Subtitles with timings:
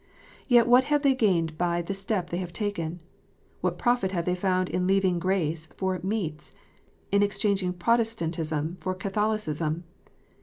[0.47, 3.01] Yet what have they gained by the step they have taken"?
[3.61, 6.55] What profit have they found in leaving" grace" for "meats,"
[7.11, 9.83] in exchanging Protestantism for Catholicism